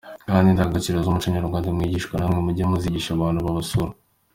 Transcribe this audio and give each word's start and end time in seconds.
kandi 0.29 0.47
indangagaciro 0.47 0.97
z’umuco 0.99 1.27
nyarwanda 1.29 1.67
mwigishwa 1.75 2.13
namwe 2.15 2.39
mujye 2.45 2.63
muzigisha 2.71 3.09
abantu 3.13 3.39
babasura. 3.45 3.93